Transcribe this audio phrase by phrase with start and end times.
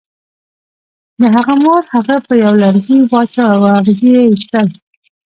[1.19, 4.67] د هغه مور هغه په یوه لرګي واچاو او اغزي یې ایستل